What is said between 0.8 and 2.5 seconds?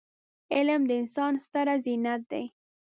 د انسان ستره زينت دی.